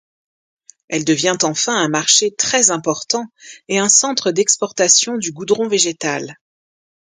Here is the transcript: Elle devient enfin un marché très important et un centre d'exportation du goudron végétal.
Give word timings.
Elle 0.89 1.05
devient 1.05 1.37
enfin 1.43 1.75
un 1.75 1.87
marché 1.87 2.31
très 2.33 2.71
important 2.71 3.27
et 3.67 3.77
un 3.77 3.87
centre 3.87 4.31
d'exportation 4.31 5.15
du 5.15 5.31
goudron 5.31 5.67
végétal. 5.67 6.39